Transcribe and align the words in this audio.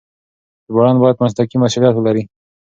ژباړن 0.71 0.97
بايد 1.01 1.17
مسلکي 1.23 1.57
مسؤليت 1.63 1.93
ولري. 1.95 2.23